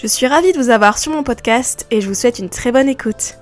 [0.00, 2.72] Je suis ravie de vous avoir sur mon podcast et je vous souhaite une très
[2.72, 3.36] bonne écoute.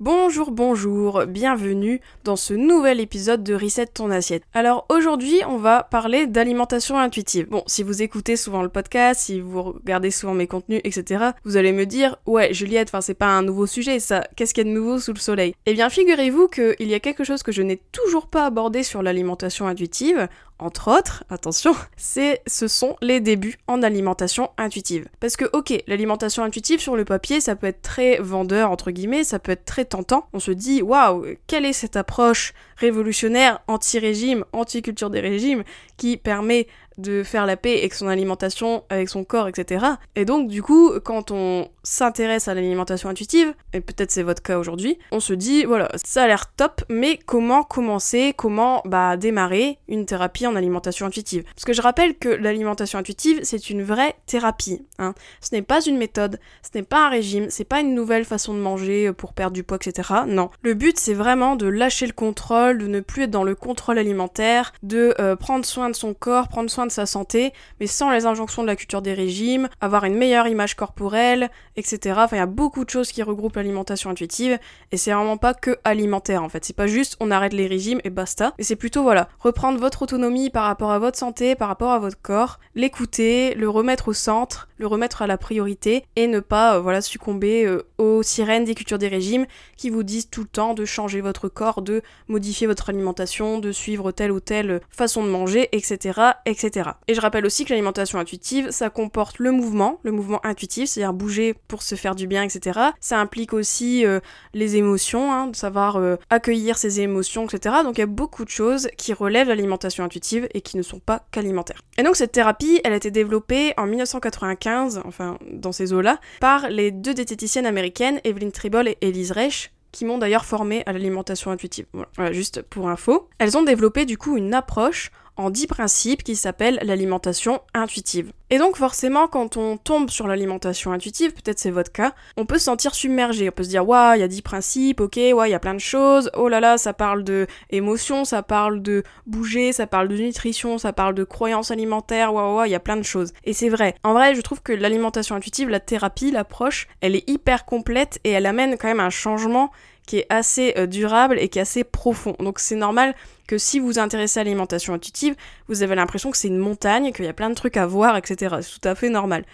[0.00, 4.42] Bonjour, bonjour, bienvenue dans ce nouvel épisode de Reset ton assiette.
[4.52, 7.46] Alors aujourd'hui, on va parler d'alimentation intuitive.
[7.48, 11.56] Bon, si vous écoutez souvent le podcast, si vous regardez souvent mes contenus, etc., vous
[11.56, 14.68] allez me dire, ouais, Juliette, enfin c'est pas un nouveau sujet, ça, qu'est-ce qu'il y
[14.68, 15.54] a de nouveau sous le soleil?
[15.64, 19.00] Eh bien, figurez-vous qu'il y a quelque chose que je n'ai toujours pas abordé sur
[19.00, 20.26] l'alimentation intuitive,
[20.58, 25.08] entre autres, attention, c'est ce sont les débuts en alimentation intuitive.
[25.20, 29.24] Parce que ok, l'alimentation intuitive sur le papier, ça peut être très vendeur entre guillemets,
[29.24, 30.28] ça peut être très tentant.
[30.32, 35.64] On se dit waouh, quelle est cette approche révolutionnaire anti-régime, anti-culture des régimes
[35.96, 39.84] qui permet de faire la paix avec son alimentation, avec son corps, etc.
[40.14, 44.58] Et donc, du coup, quand on s'intéresse à l'alimentation intuitive, et peut-être c'est votre cas
[44.58, 49.78] aujourd'hui, on se dit, voilà, ça a l'air top, mais comment commencer, comment bah, démarrer
[49.88, 51.44] une thérapie en alimentation intuitive?
[51.44, 54.84] Parce que je rappelle que l'alimentation intuitive, c'est une vraie thérapie.
[54.98, 55.14] Hein.
[55.40, 58.54] Ce n'est pas une méthode, ce n'est pas un régime, c'est pas une nouvelle façon
[58.54, 60.08] de manger pour perdre du poids, etc.
[60.26, 60.50] Non.
[60.62, 63.98] Le but, c'est vraiment de lâcher le contrôle, de ne plus être dans le contrôle
[63.98, 68.10] alimentaire, de euh, prendre soin de son corps, prendre soin de sa santé, mais sans
[68.10, 72.16] les injonctions de la culture des régimes, avoir une meilleure image corporelle, etc.
[72.18, 74.58] Enfin, il y a beaucoup de choses qui regroupent l'alimentation intuitive,
[74.92, 76.64] et c'est vraiment pas que alimentaire en fait.
[76.64, 80.02] C'est pas juste on arrête les régimes et basta, mais c'est plutôt voilà, reprendre votre
[80.02, 84.12] autonomie par rapport à votre santé, par rapport à votre corps, l'écouter, le remettre au
[84.12, 88.64] centre, le remettre à la priorité, et ne pas euh, voilà succomber euh, aux sirènes
[88.64, 92.02] des cultures des régimes qui vous disent tout le temps de changer votre corps, de
[92.28, 96.90] modifier votre alimentation, de suivre telle ou telle façon de manger, etc., etc.
[97.08, 101.12] Et je rappelle aussi que l'alimentation intuitive, ça comporte le mouvement, le mouvement intuitif, c'est-à-dire
[101.12, 102.80] bouger pour se faire du bien, etc.
[103.00, 104.20] Ça implique aussi euh,
[104.52, 107.76] les émotions, hein, de savoir euh, accueillir ses émotions, etc.
[107.82, 111.00] Donc il y a beaucoup de choses qui relèvent l'alimentation intuitive et qui ne sont
[111.00, 111.80] pas qu'alimentaires.
[111.98, 116.68] Et donc cette thérapie, elle a été développée en 1995, enfin dans ces eaux-là, par
[116.68, 121.52] les deux diététiciennes américaines, Evelyn Tribble et Elise Reich, qui m'ont d'ailleurs formée à l'alimentation
[121.52, 121.86] intuitive.
[122.16, 123.28] voilà, juste pour info.
[123.38, 128.32] Elles ont développé du coup une approche en 10 principes qui s'appellent l'alimentation intuitive.
[128.50, 132.58] Et donc forcément quand on tombe sur l'alimentation intuitive, peut-être c'est votre cas, on peut
[132.58, 135.48] se sentir submergé, on peut se dire waouh, il y a 10 principes, ok, ouais,
[135.48, 138.82] il y a plein de choses, oh là là, ça parle de émotion, ça parle
[138.82, 142.76] de bouger, ça parle de nutrition, ça parle de croyances alimentaires, waouh, waouh, il y
[142.76, 143.32] a plein de choses.
[143.44, 143.94] Et c'est vrai.
[144.04, 148.30] En vrai, je trouve que l'alimentation intuitive, la thérapie, l'approche, elle est hyper complète et
[148.30, 149.70] elle amène quand même un changement
[150.06, 152.36] qui est assez euh, durable et qui est assez profond.
[152.38, 153.14] Donc c'est normal
[153.46, 155.34] que si vous vous intéressez à l'alimentation intuitive,
[155.68, 158.16] vous avez l'impression que c'est une montagne, qu'il y a plein de trucs à voir,
[158.16, 158.56] etc.
[158.60, 159.44] C'est tout à fait normal.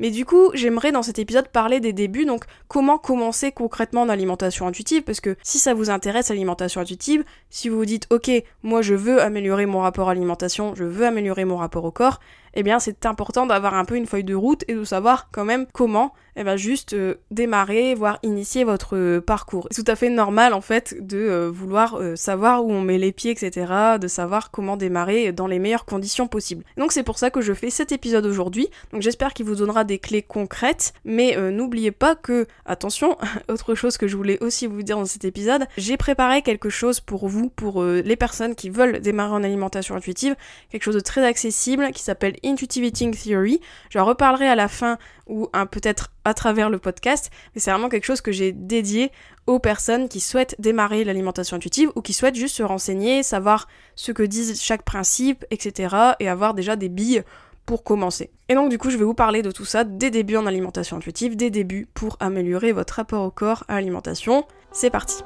[0.00, 4.08] Mais du coup, j'aimerais dans cet épisode parler des débuts, donc comment commencer concrètement en
[4.08, 8.30] alimentation intuitive, parce que si ça vous intéresse l'alimentation intuitive, si vous vous dites ok,
[8.62, 12.18] moi je veux améliorer mon rapport à l'alimentation, je veux améliorer mon rapport au corps,
[12.54, 15.44] eh bien c'est important d'avoir un peu une feuille de route et de savoir quand
[15.44, 19.68] même comment eh bien juste euh, démarrer, voire initier votre euh, parcours.
[19.70, 23.12] C'est tout à fait normal en fait de euh, vouloir savoir où on met les
[23.12, 26.64] pieds, etc., de savoir comment démarrer dans les meilleures conditions possibles.
[26.76, 28.68] Donc c'est pour ça que je fais cet épisode aujourd'hui.
[28.92, 33.16] Donc j'espère qu'il vous donnera des clés concrètes, mais n'oubliez pas que, attention,
[33.48, 37.00] autre chose que je voulais aussi vous dire dans cet épisode, j'ai préparé quelque chose
[37.00, 40.36] pour vous, pour les personnes qui veulent démarrer en alimentation intuitive,
[40.70, 43.60] quelque chose de très accessible qui s'appelle Intuitive Eating Theory.
[43.90, 44.98] J'en reparlerai à la fin
[45.30, 49.10] ou peut-être à travers le podcast, mais c'est vraiment quelque chose que j'ai dédié
[49.46, 54.12] aux personnes qui souhaitent démarrer l'alimentation intuitive ou qui souhaitent juste se renseigner, savoir ce
[54.12, 55.96] que disent chaque principe, etc.
[56.20, 57.22] et avoir déjà des billes
[57.64, 58.30] pour commencer.
[58.48, 60.96] Et donc du coup je vais vous parler de tout ça, des débuts en alimentation
[60.96, 64.44] intuitive, des débuts pour améliorer votre rapport au corps à l'alimentation.
[64.72, 65.22] C'est parti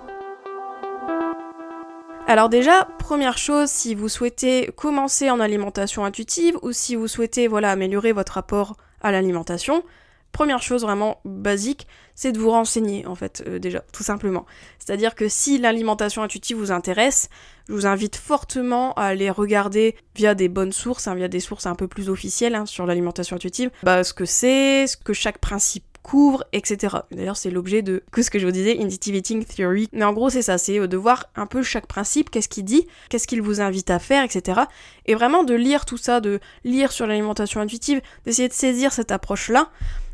[2.26, 7.48] alors déjà, première chose, si vous souhaitez commencer en alimentation intuitive ou si vous souhaitez
[7.48, 9.84] voilà améliorer votre rapport à l'alimentation,
[10.32, 11.86] première chose vraiment basique,
[12.16, 14.44] c'est de vous renseigner en fait euh, déjà, tout simplement.
[14.78, 17.28] C'est-à-dire que si l'alimentation intuitive vous intéresse,
[17.68, 21.66] je vous invite fortement à aller regarder via des bonnes sources, hein, via des sources
[21.66, 25.38] un peu plus officielles hein, sur l'alimentation intuitive, bah, ce que c'est, ce que chaque
[25.38, 26.98] principe couvre, etc.
[27.10, 29.88] D'ailleurs, c'est l'objet de que ce que je vous disais, Intuitive Eating Theory.
[29.92, 32.64] Mais en gros, c'est ça, c'est euh, de voir un peu chaque principe, qu'est-ce qu'il
[32.64, 34.60] dit, qu'est-ce qu'il vous invite à faire, etc.
[35.06, 39.12] Et vraiment de lire tout ça, de lire sur l'alimentation intuitive, d'essayer de saisir cette
[39.12, 39.70] approche-là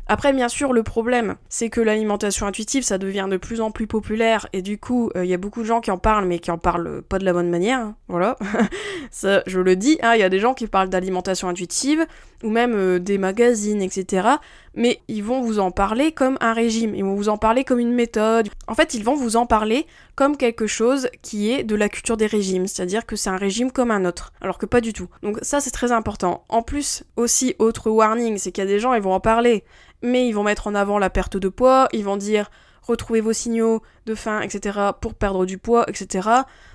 [0.07, 3.85] Après, bien sûr, le problème, c'est que l'alimentation intuitive, ça devient de plus en plus
[3.85, 6.51] populaire, et du coup, il y a beaucoup de gens qui en parlent, mais qui
[6.51, 7.95] en parlent pas de la bonne manière, hein.
[8.07, 8.37] voilà.
[9.11, 12.05] ça, je le dis, hein, il y a des gens qui parlent d'alimentation intuitive,
[12.43, 14.37] ou même des magazines, etc
[14.73, 17.79] mais ils vont vous en parler comme un régime, ils vont vous en parler comme
[17.79, 18.49] une méthode.
[18.67, 19.85] En fait, ils vont vous en parler
[20.15, 23.71] comme quelque chose qui est de la culture des régimes, c'est-à-dire que c'est un régime
[23.71, 25.07] comme un autre, alors que pas du tout.
[25.23, 26.45] Donc ça, c'est très important.
[26.49, 29.63] En plus, aussi, autre warning, c'est qu'il y a des gens, ils vont en parler,
[30.01, 32.49] mais ils vont mettre en avant la perte de poids, ils vont dire
[32.81, 36.29] retrouvez vos signaux de faim, etc., pour perdre du poids, etc.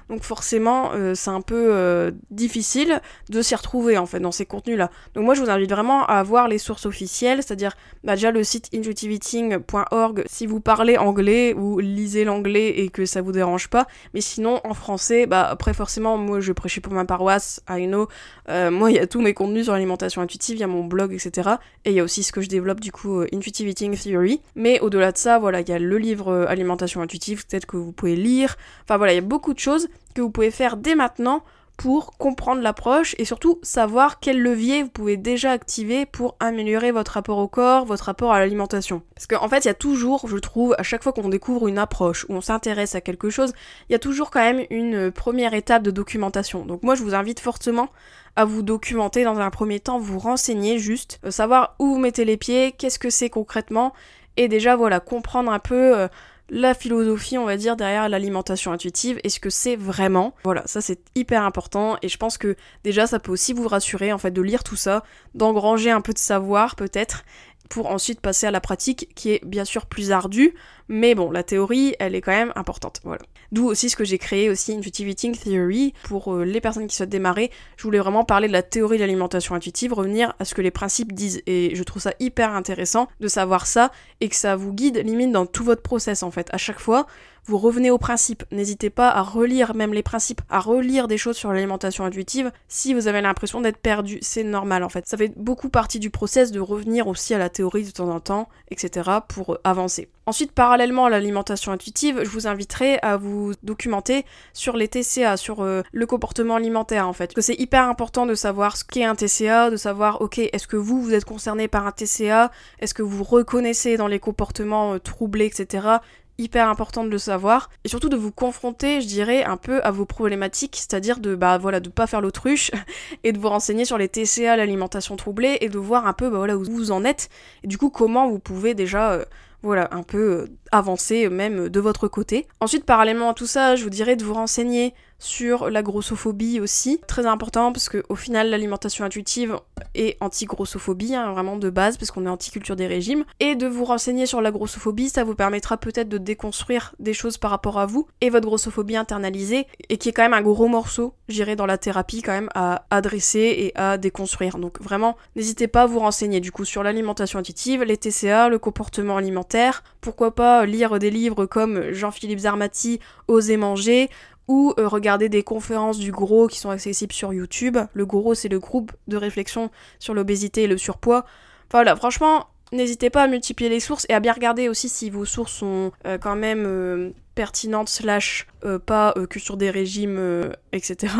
[0.08, 4.46] Donc forcément, euh, c'est un peu euh, difficile de s'y retrouver en fait dans ces
[4.46, 4.90] contenus-là.
[5.14, 7.72] Donc moi, je vous invite vraiment à voir les sources officielles, c'est-à-dire
[8.04, 13.20] bah, déjà le site intuitiveeating.org si vous parlez anglais ou lisez l'anglais et que ça
[13.20, 13.86] vous dérange pas.
[14.14, 18.06] Mais sinon, en français, bah après forcément, moi je prêchais pour ma paroisse, I know.
[18.48, 20.84] Euh, moi, il y a tous mes contenus sur l'alimentation intuitive, il y a mon
[20.84, 21.50] blog, etc.
[21.84, 24.40] Et il y a aussi ce que je développe du coup, Intuitive Eating Theory.
[24.54, 27.90] Mais au-delà de ça, voilà, il y a le livre Alimentation intuitive, peut-être que vous
[27.90, 28.56] pouvez lire.
[28.84, 31.42] Enfin voilà, il y a beaucoup de choses que vous pouvez faire dès maintenant
[31.76, 37.12] pour comprendre l'approche et surtout savoir quel levier vous pouvez déjà activer pour améliorer votre
[37.12, 39.02] rapport au corps, votre rapport à l'alimentation.
[39.14, 41.78] Parce qu'en fait, il y a toujours, je trouve, à chaque fois qu'on découvre une
[41.78, 43.52] approche ou on s'intéresse à quelque chose,
[43.88, 46.64] il y a toujours quand même une première étape de documentation.
[46.64, 47.88] Donc moi, je vous invite fortement
[48.36, 52.24] à vous documenter dans un premier temps, vous renseigner juste, euh, savoir où vous mettez
[52.24, 53.94] les pieds, qu'est-ce que c'est concrètement,
[54.36, 56.08] et déjà voilà, comprendre un peu euh,
[56.48, 60.34] la philosophie, on va dire, derrière l'alimentation intuitive et ce que c'est vraiment.
[60.44, 64.12] Voilà, ça c'est hyper important et je pense que déjà ça peut aussi vous rassurer
[64.12, 65.02] en fait de lire tout ça,
[65.34, 67.24] d'engranger un peu de savoir peut-être
[67.68, 70.54] pour ensuite passer à la pratique qui est bien sûr plus ardue,
[70.88, 73.22] mais bon, la théorie, elle est quand même importante, voilà.
[73.52, 76.96] D'où aussi ce que j'ai créé aussi Intuitive Eating Theory pour euh, les personnes qui
[76.96, 77.50] souhaitent démarrer.
[77.76, 80.70] Je voulais vraiment parler de la théorie de l'alimentation intuitive, revenir à ce que les
[80.70, 84.72] principes disent et je trouve ça hyper intéressant de savoir ça et que ça vous
[84.72, 86.48] guide limite dans tout votre process en fait.
[86.52, 87.06] À chaque fois,
[87.46, 88.44] vous revenez au principe.
[88.50, 92.92] N'hésitez pas à relire même les principes, à relire des choses sur l'alimentation intuitive si
[92.92, 94.18] vous avez l'impression d'être perdu.
[94.20, 95.06] C'est normal en fait.
[95.06, 98.20] Ça fait beaucoup partie du process de revenir aussi à la théorie de temps en
[98.20, 99.10] temps, etc.
[99.28, 100.08] pour euh, avancer.
[100.28, 105.62] Ensuite, parallèlement à l'alimentation intuitive, je vous inviterai à vous documenter sur les TCA, sur
[105.62, 107.32] euh, le comportement alimentaire en fait.
[107.32, 110.76] que c'est hyper important de savoir ce qu'est un TCA, de savoir, ok, est-ce que
[110.76, 112.50] vous, vous êtes concerné par un TCA,
[112.80, 115.98] est-ce que vous reconnaissez dans les comportements euh, troublés, etc
[116.38, 119.90] hyper important de le savoir et surtout de vous confronter, je dirais, un peu à
[119.90, 122.70] vos problématiques, c'est-à-dire de bah voilà de pas faire l'autruche
[123.24, 126.38] et de vous renseigner sur les TCA, l'alimentation troublée et de voir un peu bah
[126.38, 127.28] voilà où vous en êtes
[127.64, 129.24] et du coup comment vous pouvez déjà euh,
[129.62, 132.46] voilà, un peu euh, avancer même de votre côté.
[132.60, 137.00] Ensuite, parallèlement à tout ça, je vous dirais de vous renseigner sur la grossophobie aussi.
[137.06, 139.58] Très important parce qu'au final, l'alimentation intuitive
[139.94, 143.24] est anti-grossophobie, hein, vraiment de base, parce qu'on est anti-culture des régimes.
[143.40, 147.38] Et de vous renseigner sur la grossophobie, ça vous permettra peut-être de déconstruire des choses
[147.38, 150.68] par rapport à vous et votre grossophobie internalisée, et qui est quand même un gros
[150.68, 154.58] morceau, j'irai dans la thérapie quand même, à adresser et à déconstruire.
[154.58, 158.58] Donc vraiment, n'hésitez pas à vous renseigner du coup sur l'alimentation intuitive, les TCA, le
[158.58, 164.08] comportement alimentaire, pourquoi pas lire des livres comme Jean-Philippe Zarmati, Oser manger,
[164.48, 167.78] ou euh, regarder des conférences du Gros qui sont accessibles sur YouTube.
[167.92, 171.24] Le Gros, c'est le groupe de réflexion sur l'obésité et le surpoids.
[171.68, 175.10] Enfin voilà, franchement, n'hésitez pas à multiplier les sources et à bien regarder aussi si
[175.10, 178.46] vos sources sont euh, quand même euh, pertinentes slash
[178.86, 181.14] pas que sur des régimes, etc.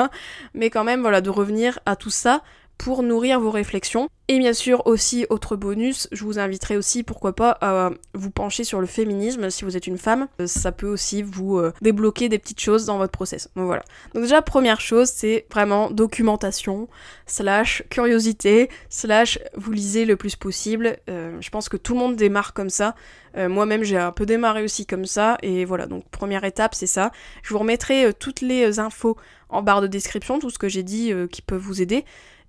[0.54, 2.42] Mais quand même, voilà, de revenir à tout ça
[2.78, 4.09] pour nourrir vos réflexions.
[4.28, 8.64] Et bien sûr aussi, autre bonus, je vous inviterai aussi, pourquoi pas, à vous pencher
[8.64, 10.26] sur le féminisme si vous êtes une femme.
[10.40, 13.49] Euh, ça peut aussi vous euh, débloquer des petites choses dans votre process.
[13.54, 13.85] Donc voilà.
[14.14, 16.88] Donc déjà, première chose, c'est vraiment documentation,
[17.26, 20.97] slash curiosité, slash vous lisez le plus possible.
[21.09, 22.95] Euh, je pense que tout le monde démarre comme ça.
[23.37, 25.37] Moi-même, j'ai un peu démarré aussi comme ça.
[25.42, 27.11] Et voilà, donc première étape, c'est ça.
[27.42, 29.18] Je vous remettrai toutes les infos
[29.50, 32.06] en barre de description, tout ce que j'ai dit qui peut vous aider.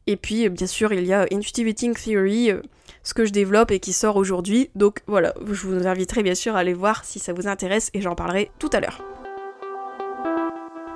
[0.08, 2.62] Et puis, bien sûr, il y a Intuitive Eating Theory, euh,
[3.04, 4.70] ce que je développe et qui sort aujourd'hui.
[4.74, 8.02] Donc voilà, je vous inviterai bien sûr à aller voir si ça vous intéresse et
[8.02, 9.04] j'en parlerai tout à l'heure.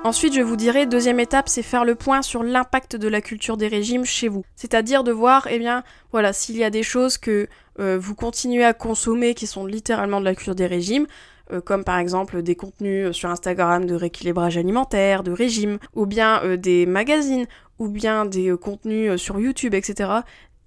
[0.04, 3.56] Ensuite, je vous dirai, deuxième étape, c'est faire le point sur l'impact de la culture
[3.56, 4.44] des régimes chez vous.
[4.56, 7.46] C'est-à-dire de voir, eh bien, voilà, s'il y a des choses que
[7.78, 11.06] euh, vous continuez à consommer qui sont littéralement de la culture des régimes, euh,
[11.64, 16.86] comme par exemple des contenus sur Instagram de rééquilibrage alimentaire, de régime, ou bien des
[16.86, 17.46] magazines
[17.82, 20.10] ou bien des euh, contenus euh, sur YouTube, etc.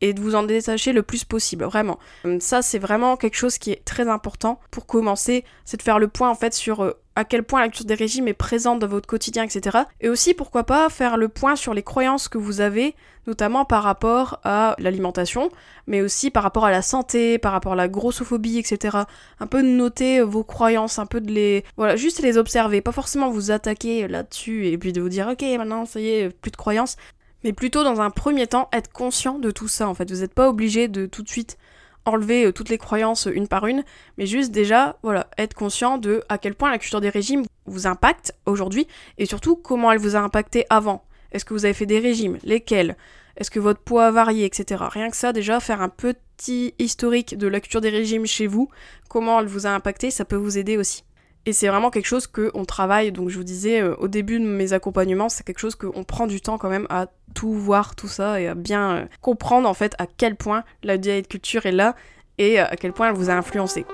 [0.10, 2.00] et de vous en détacher le plus possible, vraiment.
[2.40, 6.08] Ça, c'est vraiment quelque chose qui est très important pour commencer, c'est de faire le
[6.08, 8.88] point en fait sur euh, à quel point la culture des régimes est présente dans
[8.88, 9.80] votre quotidien, etc.
[10.02, 12.94] Et aussi, pourquoi pas, faire le point sur les croyances que vous avez,
[13.26, 15.50] notamment par rapport à l'alimentation,
[15.88, 18.98] mais aussi par rapport à la santé, par rapport à la grossophobie, etc.
[19.40, 21.64] Un peu de noter vos croyances, un peu de les...
[21.78, 25.42] Voilà, juste les observer, pas forcément vous attaquer là-dessus et puis de vous dire, ok,
[25.58, 26.98] maintenant, ça y est, plus de croyances,
[27.46, 30.10] mais plutôt dans un premier temps, être conscient de tout ça, en fait.
[30.12, 31.60] Vous n'êtes pas obligé de tout de suite
[32.04, 33.84] enlever euh, toutes les croyances une par une,
[34.18, 37.86] mais juste déjà, voilà, être conscient de à quel point la culture des régimes vous
[37.86, 38.88] impacte aujourd'hui,
[39.20, 41.06] et surtout comment elle vous a impacté avant.
[41.32, 42.40] Est-ce que vous avez fait des régimes?
[42.44, 42.98] Lesquels?
[43.38, 44.84] Est-ce que votre poids a varié, etc.
[44.90, 48.70] Rien que ça, déjà, faire un petit historique de la culture des régimes chez vous,
[49.08, 51.04] comment elle vous a impacté, ça peut vous aider aussi.
[51.46, 54.46] Et c'est vraiment quelque chose qu'on travaille, donc je vous disais euh, au début de
[54.46, 58.08] mes accompagnements, c'est quelque chose qu'on prend du temps quand même à tout voir, tout
[58.08, 61.72] ça, et à bien euh, comprendre en fait à quel point la diet culture est
[61.72, 61.96] là
[62.40, 63.86] et euh, à quel point elle vous a influencé.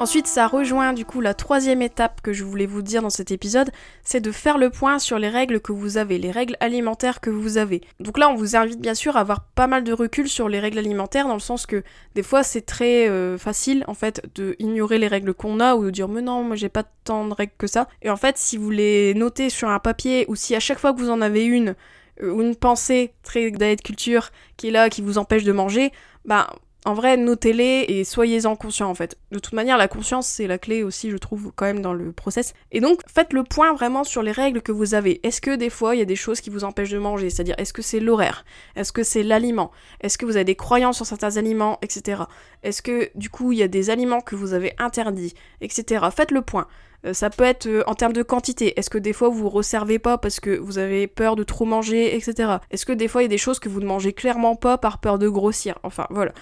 [0.00, 3.32] Ensuite, ça rejoint du coup la troisième étape que je voulais vous dire dans cet
[3.32, 3.72] épisode,
[4.04, 7.30] c'est de faire le point sur les règles que vous avez, les règles alimentaires que
[7.30, 7.82] vous avez.
[7.98, 10.60] Donc là, on vous invite bien sûr à avoir pas mal de recul sur les
[10.60, 11.82] règles alimentaires, dans le sens que
[12.14, 15.84] des fois c'est très euh, facile en fait de ignorer les règles qu'on a ou
[15.86, 17.88] de dire mais non, moi j'ai pas tant de règles que ça.
[18.00, 20.92] Et en fait, si vous les notez sur un papier ou si à chaque fois
[20.92, 21.74] que vous en avez une
[22.22, 25.90] euh, ou une pensée très diet culture qui est là, qui vous empêche de manger,
[26.24, 26.46] bah
[26.88, 29.18] en vrai, notez-les et soyez-en conscients en fait.
[29.30, 32.12] De toute manière, la conscience, c'est la clé aussi, je trouve, quand même dans le
[32.12, 32.54] process.
[32.72, 35.20] Et donc, faites le point vraiment sur les règles que vous avez.
[35.22, 37.28] Est-ce que des fois, il y a des choses qui vous empêchent de manger?
[37.28, 38.46] C'est-à-dire, est-ce que c'est l'horaire?
[38.74, 39.70] Est-ce que c'est l'aliment?
[40.00, 42.22] Est-ce que vous avez des croyances sur certains aliments, etc.
[42.62, 46.06] Est-ce que, du coup, il y a des aliments que vous avez interdits, etc.
[46.10, 46.68] Faites le point.
[47.06, 48.78] Euh, ça peut être euh, en termes de quantité.
[48.78, 51.64] Est-ce que des fois vous vous resservez pas parce que vous avez peur de trop
[51.64, 52.56] manger, etc.
[52.70, 54.78] Est-ce que des fois il y a des choses que vous ne mangez clairement pas
[54.78, 55.78] par peur de grossir?
[55.82, 56.32] Enfin voilà.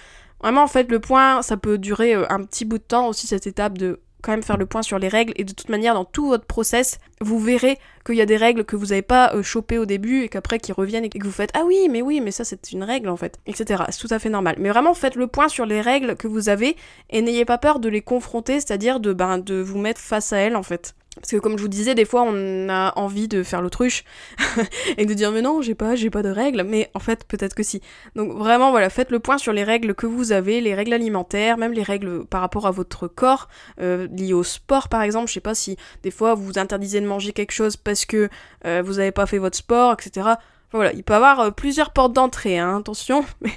[0.41, 3.27] Vraiment, en fait, le point, ça peut durer euh, un petit bout de temps aussi,
[3.27, 5.31] cette étape de quand même faire le point sur les règles.
[5.37, 8.65] Et de toute manière, dans tout votre process, vous verrez qu'il y a des règles
[8.65, 11.31] que vous n'avez pas euh, chopées au début et qu'après qui reviennent et que vous
[11.31, 13.83] faites Ah oui, mais oui, mais ça c'est une règle en fait, etc.
[13.89, 14.57] C'est tout à fait normal.
[14.59, 16.75] Mais vraiment, faites le point sur les règles que vous avez
[17.09, 20.37] et n'ayez pas peur de les confronter, c'est-à-dire de, ben, de vous mettre face à
[20.39, 20.93] elles en fait.
[21.17, 24.03] Parce que comme je vous disais, des fois on a envie de faire l'autruche
[24.97, 27.55] et de dire mais non, j'ai pas, j'ai pas de règles, mais en fait peut-être
[27.55, 27.81] que si.
[28.15, 31.57] Donc vraiment voilà, faites le point sur les règles que vous avez, les règles alimentaires,
[31.57, 33.47] même les règles par rapport à votre corps,
[33.81, 35.27] euh, liées au sport par exemple.
[35.27, 38.29] Je sais pas si des fois vous vous interdisez de manger quelque chose parce que
[38.65, 40.29] euh, vous avez pas fait votre sport, etc.
[40.71, 43.51] voilà, il peut y avoir euh, plusieurs portes d'entrée, hein, attention, mais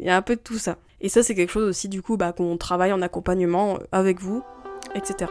[0.00, 0.76] il y a un peu de tout ça.
[1.00, 4.42] Et ça c'est quelque chose aussi du coup bah, qu'on travaille en accompagnement avec vous,
[4.94, 5.26] etc.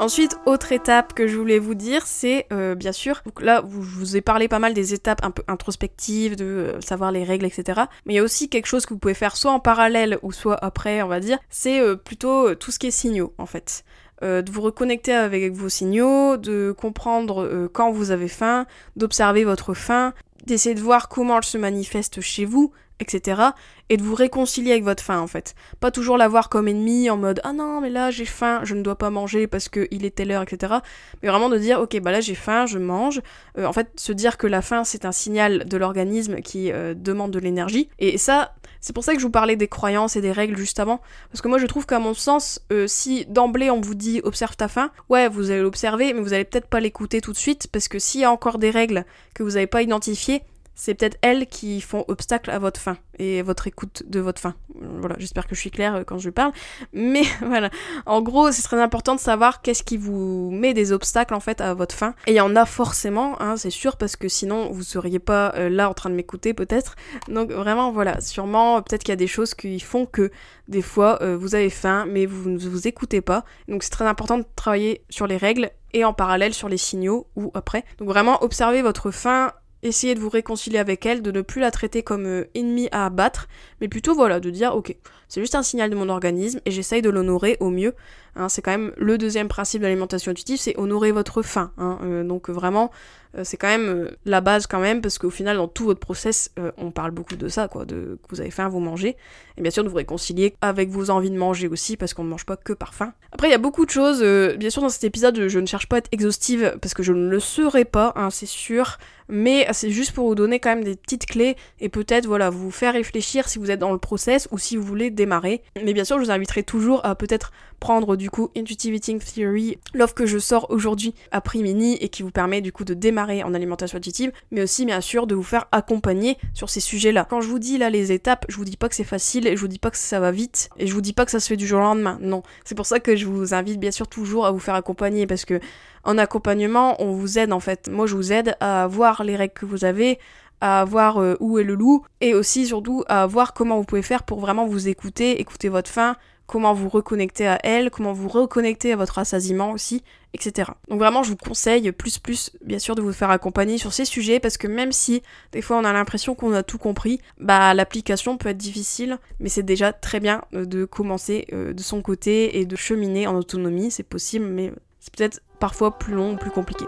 [0.00, 3.76] Ensuite, autre étape que je voulais vous dire, c'est euh, bien sûr, donc là, je
[3.76, 7.46] vous ai parlé pas mal des étapes un peu introspectives, de euh, savoir les règles,
[7.46, 7.82] etc.
[8.04, 10.32] Mais il y a aussi quelque chose que vous pouvez faire soit en parallèle ou
[10.32, 13.84] soit après, on va dire, c'est euh, plutôt tout ce qui est signaux, en fait.
[14.22, 20.12] de vous reconnecter avec vos signaux, de comprendre quand vous avez faim, d'observer votre faim,
[20.46, 23.42] d'essayer de voir comment elle se manifeste chez vous, etc.
[23.90, 25.54] Et de vous réconcilier avec votre faim en fait.
[25.80, 28.74] Pas toujours la voir comme ennemie en mode ah non mais là j'ai faim, je
[28.74, 30.74] ne dois pas manger parce qu'il est telle heure, etc.
[31.22, 33.20] Mais vraiment de dire ok bah là j'ai faim, je mange.
[33.58, 36.94] Euh, en fait se dire que la faim c'est un signal de l'organisme qui euh,
[36.94, 37.88] demande de l'énergie.
[37.98, 40.78] Et ça c'est pour ça que je vous parlais des croyances et des règles juste
[40.78, 41.00] avant.
[41.30, 44.56] Parce que moi je trouve qu'à mon sens, euh, si d'emblée on vous dit observe
[44.56, 47.68] ta faim, ouais vous allez l'observer mais vous allez peut-être pas l'écouter tout de suite
[47.72, 50.42] parce que s'il y a encore des règles que vous n'avez pas identifiées,
[50.74, 54.54] c'est peut-être elles qui font obstacle à votre fin et votre écoute de votre fin.
[54.74, 56.52] Voilà, j'espère que je suis claire euh, quand je parle.
[56.92, 57.70] Mais voilà,
[58.06, 61.60] en gros, c'est très important de savoir qu'est-ce qui vous met des obstacles en fait
[61.60, 62.14] à votre fin.
[62.26, 65.52] Et il y en a forcément, hein, c'est sûr, parce que sinon vous seriez pas
[65.56, 66.96] euh, là en train de m'écouter peut-être.
[67.28, 70.30] Donc vraiment, voilà, sûrement, peut-être qu'il y a des choses qui font que
[70.68, 73.44] des fois euh, vous avez faim, mais vous ne vous écoutez pas.
[73.68, 77.28] Donc c'est très important de travailler sur les règles et en parallèle sur les signaux
[77.36, 77.84] ou après.
[77.98, 79.52] Donc vraiment observer votre faim
[79.84, 83.06] essayez de vous réconcilier avec elle, de ne plus la traiter comme euh, ennemie à
[83.06, 83.46] abattre,
[83.80, 84.96] mais plutôt voilà, de dire ok,
[85.28, 87.94] c'est juste un signal de mon organisme et j'essaye de l'honorer au mieux.
[88.36, 91.70] Hein, c'est quand même le deuxième principe de l'alimentation intuitive, c'est honorer votre faim.
[91.78, 92.90] Hein, euh, donc vraiment,
[93.36, 96.00] euh, c'est quand même euh, la base quand même, parce qu'au final, dans tout votre
[96.00, 99.16] process, on parle beaucoup de ça, quoi, de que vous avez faim, vous mangez.
[99.56, 102.28] Et bien sûr, de vous réconcilier avec vos envies de manger aussi, parce qu'on ne
[102.28, 103.12] mange pas que par faim.
[103.30, 104.22] Après, il y a beaucoup de choses.
[104.56, 107.12] bien sûr, dans cet épisode, je ne cherche pas à être exhaustive, parce que je
[107.12, 108.98] ne le serai pas, hein, c'est sûr.
[109.28, 112.70] Mais c'est juste pour vous donner quand même des petites clés et peut-être voilà vous
[112.70, 115.62] faire réfléchir si vous êtes dans le process ou si vous voulez démarrer.
[115.82, 119.78] Mais bien sûr, je vous inviterai toujours à peut-être prendre du coup Intuitive Eating Theory,
[119.94, 122.94] l'offre que je sors aujourd'hui à prix mini et qui vous permet du coup de
[122.94, 127.26] démarrer en alimentation intuitive, mais aussi bien sûr de vous faire accompagner sur ces sujets-là.
[127.28, 129.56] Quand je vous dis là les étapes, je vous dis pas que c'est facile et
[129.56, 131.40] je vous dis pas que ça va vite et je vous dis pas que ça
[131.40, 132.18] se fait du jour au lendemain.
[132.20, 135.26] Non, c'est pour ça que je vous invite bien sûr toujours à vous faire accompagner
[135.26, 135.60] parce que
[136.04, 137.88] en accompagnement, on vous aide en fait.
[137.88, 140.18] Moi, je vous aide à voir les règles que vous avez,
[140.60, 144.02] à voir euh, où est le loup, et aussi surtout à voir comment vous pouvez
[144.02, 146.16] faire pour vraiment vous écouter, écouter votre faim,
[146.46, 150.02] comment vous reconnecter à elle, comment vous reconnecter à votre assasiement aussi,
[150.34, 150.70] etc.
[150.88, 154.04] Donc vraiment, je vous conseille plus plus, bien sûr, de vous faire accompagner sur ces
[154.04, 155.22] sujets parce que même si
[155.52, 159.48] des fois on a l'impression qu'on a tout compris, bah l'application peut être difficile, mais
[159.48, 163.36] c'est déjà très bien euh, de commencer euh, de son côté et de cheminer en
[163.36, 166.84] autonomie, c'est possible, mais c'est peut-être parfois plus long ou plus compliqué.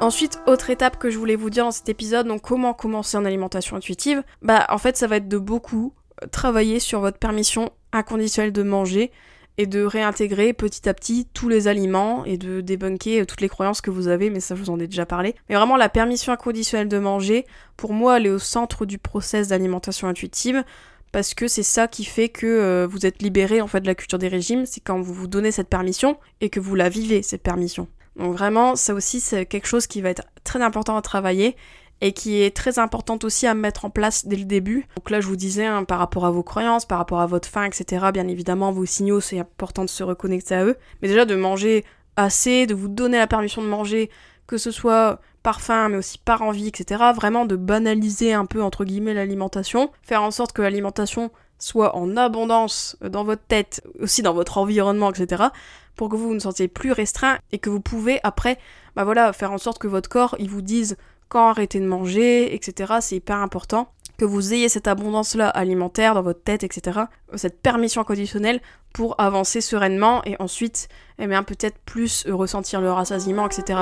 [0.00, 3.26] Ensuite, autre étape que je voulais vous dire dans cet épisode, donc comment commencer en
[3.26, 5.92] alimentation intuitive, bah en fait ça va être de beaucoup
[6.32, 9.10] travailler sur votre permission inconditionnelle de manger
[9.58, 13.80] et de réintégrer petit à petit tous les aliments et de débunker toutes les croyances
[13.80, 15.34] que vous avez, mais ça je vous en ai déjà parlé.
[15.48, 17.44] Mais vraiment la permission inconditionnelle de manger,
[17.76, 20.64] pour moi elle est au centre du process d'alimentation intuitive
[21.12, 23.94] parce que c'est ça qui fait que euh, vous êtes libéré en fait de la
[23.94, 27.22] culture des régimes, c'est quand vous vous donnez cette permission et que vous la vivez
[27.22, 27.88] cette permission.
[28.16, 31.56] Donc vraiment, ça aussi c'est quelque chose qui va être très important à travailler
[32.00, 34.86] et qui est très importante aussi à mettre en place dès le début.
[34.96, 37.48] Donc là, je vous disais, hein, par rapport à vos croyances, par rapport à votre
[37.48, 40.76] faim, etc., bien évidemment, vos signaux, c'est important de se reconnecter à eux.
[41.02, 41.84] Mais déjà, de manger
[42.16, 44.10] assez, de vous donner la permission de manger,
[44.46, 47.02] que ce soit par faim, mais aussi par envie, etc.
[47.14, 49.90] Vraiment de banaliser un peu, entre guillemets, l'alimentation.
[50.02, 55.10] Faire en sorte que l'alimentation soit en abondance dans votre tête, aussi dans votre environnement,
[55.10, 55.44] etc.
[55.94, 58.58] Pour que vous vous ne sentiez plus restreint et que vous pouvez après,
[58.96, 60.96] bah voilà, faire en sorte que votre corps, il vous dise
[61.30, 62.94] quand arrêter de manger, etc.
[63.00, 67.00] C'est hyper important que vous ayez cette abondance-là alimentaire dans votre tête, etc.
[67.36, 68.60] Cette permission inconditionnelle
[68.92, 73.78] pour avancer sereinement et ensuite, eh bien, peut-être plus ressentir le rassasiement, etc.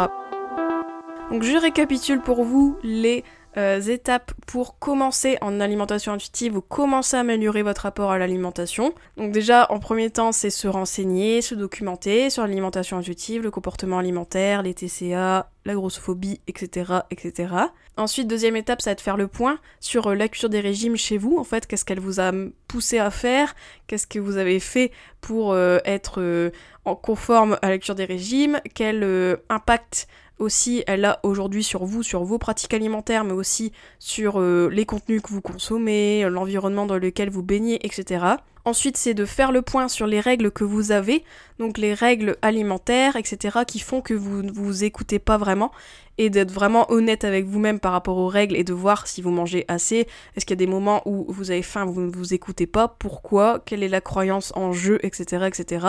[1.32, 3.24] Donc je récapitule pour vous les
[3.56, 8.92] euh, étapes pour commencer en alimentation intuitive ou commencer à améliorer votre rapport à l'alimentation.
[9.16, 13.98] Donc déjà, en premier temps, c'est se renseigner, se documenter sur l'alimentation intuitive, le comportement
[13.98, 17.54] alimentaire, les TCA, la grossophobie, etc., etc.
[17.96, 20.96] Ensuite, deuxième étape, ça va être faire le point sur euh, la culture des régimes
[20.96, 21.36] chez vous.
[21.38, 22.32] En fait, qu'est-ce qu'elle vous a
[22.68, 23.54] poussé à faire?
[23.86, 26.52] Qu'est-ce que vous avez fait pour euh, être
[26.84, 28.60] en conforme à la culture des régimes?
[28.74, 30.06] Quel impact
[30.38, 34.86] aussi elle a aujourd'hui sur vous, sur vos pratiques alimentaires, mais aussi sur euh, les
[34.86, 38.36] contenus que vous consommez, l'environnement dans lequel vous baignez, etc.
[38.68, 41.24] Ensuite, c'est de faire le point sur les règles que vous avez,
[41.58, 45.72] donc les règles alimentaires, etc., qui font que vous ne vous écoutez pas vraiment,
[46.18, 49.30] et d'être vraiment honnête avec vous-même par rapport aux règles et de voir si vous
[49.30, 50.06] mangez assez.
[50.36, 52.88] Est-ce qu'il y a des moments où vous avez faim, vous ne vous écoutez pas,
[52.88, 55.86] pourquoi, quelle est la croyance en jeu, etc., etc.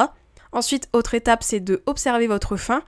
[0.54, 2.82] Ensuite, autre étape, c'est de observer votre faim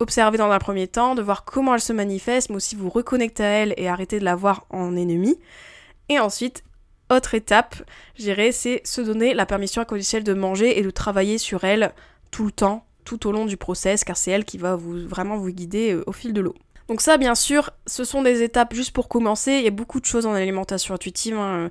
[0.00, 3.42] observer dans un premier temps, de voir comment elle se manifeste, mais aussi vous reconnecter
[3.42, 5.38] à elle et arrêter de la voir en ennemi.
[6.08, 6.62] Et ensuite,
[7.10, 7.76] autre étape,
[8.16, 11.92] je dirais, c'est se donner la permission inconditionnelle de manger et de travailler sur elle
[12.30, 15.50] tout le temps, tout au long du process, car c'est elle qui va vraiment vous
[15.50, 16.54] guider euh, au fil de l'eau.
[16.88, 19.52] Donc ça, bien sûr, ce sont des étapes juste pour commencer.
[19.52, 21.68] Il y a beaucoup de choses en alimentation intuitive, hein, euh,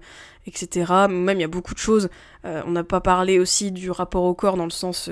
[0.48, 0.92] etc.
[1.10, 2.10] Même il y a beaucoup de choses.
[2.46, 5.10] Euh, on n'a pas parlé aussi du rapport au corps dans le sens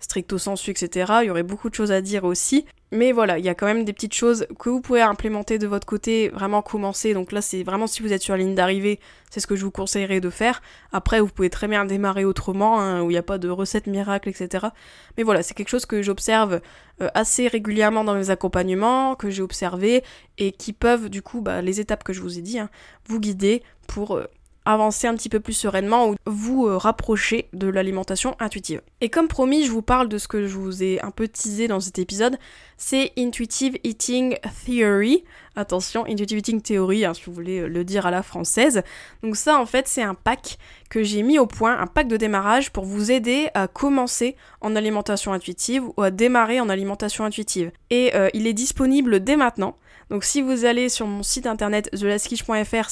[0.00, 1.12] stricto sensu, etc.
[1.22, 2.66] Il y aurait beaucoup de choses à dire aussi.
[2.92, 5.66] Mais voilà, il y a quand même des petites choses que vous pouvez implémenter de
[5.66, 7.14] votre côté, vraiment commencer.
[7.14, 9.64] Donc là, c'est vraiment si vous êtes sur la ligne d'arrivée, c'est ce que je
[9.64, 10.62] vous conseillerais de faire.
[10.92, 13.88] Après, vous pouvez très bien démarrer autrement, hein, où il n'y a pas de recette
[13.88, 14.68] miracle, etc.
[15.16, 16.60] Mais voilà, c'est quelque chose que j'observe
[17.02, 20.04] euh, assez régulièrement dans mes accompagnements, que j'ai observé,
[20.38, 22.70] et qui peuvent, du coup, bah, les étapes que je vous ai dit, hein,
[23.08, 24.26] vous guider pour euh,
[24.66, 28.82] avancer un petit peu plus sereinement ou vous euh, rapprocher de l'alimentation intuitive.
[29.00, 31.68] Et comme promis, je vous parle de ce que je vous ai un peu teasé
[31.68, 32.36] dans cet épisode,
[32.76, 35.24] c'est Intuitive Eating Theory.
[35.54, 38.82] Attention, Intuitive Eating Theory, hein, si vous voulez euh, le dire à la française.
[39.22, 40.58] Donc ça, en fait, c'est un pack
[40.90, 44.76] que j'ai mis au point, un pack de démarrage pour vous aider à commencer en
[44.76, 47.70] alimentation intuitive ou à démarrer en alimentation intuitive.
[47.90, 49.76] Et euh, il est disponible dès maintenant.
[50.10, 52.90] Donc si vous allez sur mon site internet thelaskish.fr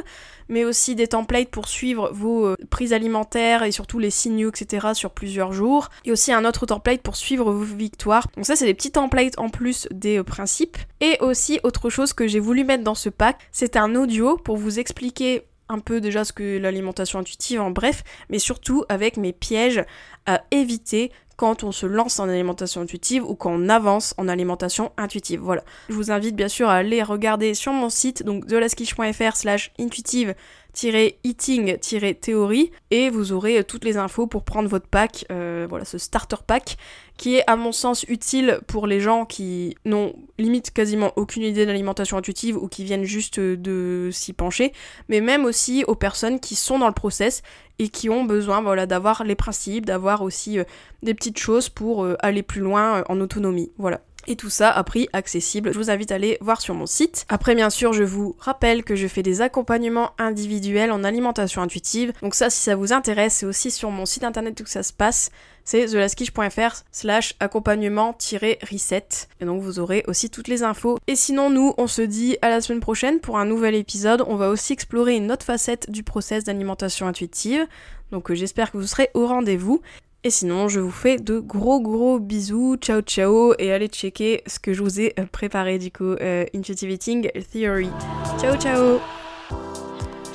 [0.49, 4.87] mais aussi des templates pour suivre vos euh, prises alimentaires et surtout les signaux, etc.
[4.93, 5.87] sur plusieurs jours.
[6.03, 8.27] Et aussi un autre template pour suivre vos victoires.
[8.35, 10.77] Donc ça, c'est des petits templates en plus des euh, principes.
[10.99, 14.57] Et aussi, autre chose que j'ai voulu mettre dans ce pack, c'est un audio pour
[14.57, 19.33] vous expliquer un peu déjà ce que l'alimentation intuitive en bref, mais surtout avec mes
[19.33, 19.83] pièges
[20.25, 24.91] à éviter quand on se lance en alimentation intuitive ou quand on avance en alimentation
[24.97, 25.39] intuitive.
[25.39, 25.63] Voilà.
[25.87, 30.33] Je vous invite bien sûr à aller regarder sur mon site, donc thelaskish.fr slash intuitive
[30.83, 36.37] eating-théorie et vous aurez toutes les infos pour prendre votre pack, euh, voilà ce starter
[36.45, 36.77] pack
[37.17, 41.65] qui est à mon sens utile pour les gens qui n'ont limite quasiment aucune idée
[41.65, 44.71] d'alimentation intuitive ou qui viennent juste de s'y pencher,
[45.09, 47.41] mais même aussi aux personnes qui sont dans le process
[47.79, 50.63] et qui ont besoin voilà, d'avoir les principes, d'avoir aussi euh,
[51.03, 53.71] des petites choses pour euh, aller plus loin euh, en autonomie.
[53.77, 55.73] Voilà et tout ça à prix accessible.
[55.73, 57.25] Je vous invite à aller voir sur mon site.
[57.29, 62.13] Après, bien sûr, je vous rappelle que je fais des accompagnements individuels en alimentation intuitive.
[62.21, 64.93] Donc ça, si ça vous intéresse, c'est aussi sur mon site internet où ça se
[64.93, 65.31] passe.
[65.63, 69.07] C'est thelaskish.fr slash accompagnement-reset.
[69.41, 70.97] Et donc vous aurez aussi toutes les infos.
[71.07, 74.23] Et sinon, nous, on se dit à la semaine prochaine pour un nouvel épisode.
[74.27, 77.67] On va aussi explorer une autre facette du process d'alimentation intuitive.
[78.11, 79.81] Donc euh, j'espère que vous serez au rendez-vous.
[80.27, 84.59] Et sinon, je vous fais de gros gros bisous, ciao ciao, et allez checker ce
[84.59, 87.89] que je vous ai euh, préparé du coup, euh, Theory.
[88.37, 88.99] Ciao ciao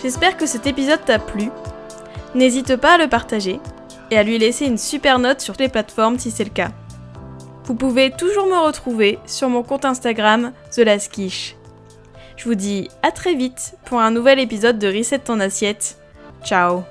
[0.01, 1.51] J'espère que cet épisode t'a plu.
[2.35, 3.61] N'hésite pas à le partager
[4.11, 6.71] et à lui laisser une super note sur les plateformes si c'est le cas.
[7.65, 10.89] Vous pouvez toujours me retrouver sur mon compte Instagram, The
[12.39, 15.99] Je vous dis à très vite pour un nouvel épisode de Reset ton assiette.
[16.43, 16.83] Ciao